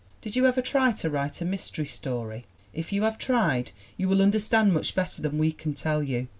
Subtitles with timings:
[0.23, 2.45] Did you ever try to write a mystery story?
[2.73, 6.27] If you have tried you will understand much better than we can tell you.